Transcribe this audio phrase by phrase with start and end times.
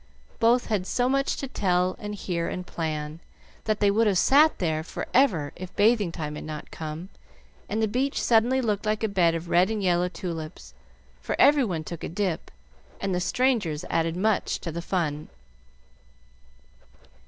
[0.39, 3.19] Both had so much to tell and hear and plan,
[3.65, 7.09] that they would have sat there for ever if bathing time had not come,
[7.69, 10.73] and the beach suddenly looked like a bed of red and yellow tulips,
[11.21, 12.49] for every one took a dip,
[12.99, 15.29] and the strangers added much to the fun.